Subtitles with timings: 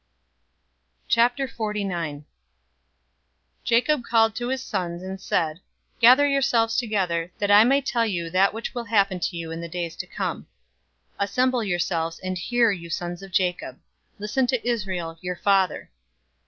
[1.11, 2.23] 049:001
[3.63, 5.59] Jacob called to his sons, and said:
[5.99, 9.61] "Gather yourselves together, that I may tell you that which will happen to you in
[9.61, 10.47] the days to come.
[11.19, 13.79] 049:002 Assemble yourselves, and hear, you sons of Jacob.
[14.17, 15.91] Listen to Israel, your father.